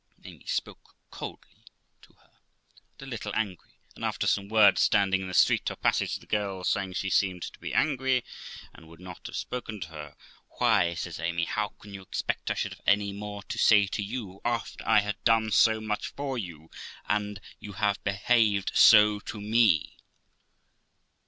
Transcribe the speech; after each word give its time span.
Amy 0.23 0.47
spoke 0.47 0.95
coldly 1.11 1.63
to 2.01 2.13
her, 2.13 2.31
and 2.99 3.03
a 3.03 3.05
little 3.05 3.31
angry 3.35 3.73
5 3.89 3.91
and 3.97 4.03
after 4.03 4.25
some 4.25 4.49
words, 4.49 4.81
standing 4.81 5.21
in 5.21 5.27
the 5.27 5.33
street 5.35 5.69
or 5.69 5.75
passage, 5.75 6.15
the 6.15 6.25
girl 6.25 6.63
saying 6.63 6.91
she 6.91 7.07
seemed 7.07 7.43
to 7.43 7.59
be 7.59 7.71
angry, 7.71 8.23
and 8.73 8.87
would 8.87 8.99
not 8.99 9.27
have 9.27 9.35
spoken 9.35 9.79
to 9.79 9.89
her, 9.89 10.15
'Why', 10.57 10.95
says 10.95 11.19
Amy, 11.19 11.45
how 11.45 11.75
can 11.79 11.93
you 11.93 12.01
expect 12.01 12.49
I 12.49 12.55
should 12.55 12.73
have 12.73 12.81
any 12.87 13.13
more 13.13 13.43
to 13.43 13.59
say 13.59 13.85
to 13.85 14.01
you, 14.01 14.41
after 14.43 14.83
I 14.87 15.01
had 15.01 15.23
done 15.23 15.51
so 15.51 15.79
much 15.79 16.07
for 16.07 16.35
you, 16.35 16.71
and 17.07 17.39
you 17.59 17.73
have 17.73 18.03
behaved 18.03 18.71
so 18.73 19.19
to 19.19 19.39
me?' 19.39 19.97